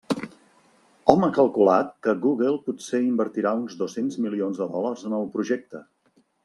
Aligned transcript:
Hom 1.13 1.25
ha 1.27 1.29
calculat 1.35 1.91
que 2.07 2.15
Google 2.25 2.55
potser 2.71 3.03
invertirà 3.11 3.55
uns 3.61 3.79
dos-cents 3.83 4.21
milions 4.27 4.63
de 4.65 4.69
dòlars 4.77 5.09
en 5.11 5.19
el 5.21 5.35
projecte. 5.39 5.89